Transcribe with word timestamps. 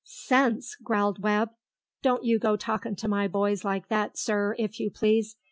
"Sense!" 0.03 0.75
growled 0.81 1.21
Webb. 1.21 1.51
"Don't 2.01 2.23
you 2.23 2.39
go 2.39 2.55
talking 2.57 2.95
to 2.95 3.07
my 3.07 3.27
boys 3.27 3.63
like 3.63 3.87
that, 3.89 4.17
sir, 4.17 4.55
if 4.57 4.79
you 4.79 4.89
please. 4.89 5.35